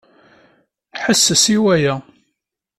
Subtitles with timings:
[1.01, 1.95] Ḥesses i waya!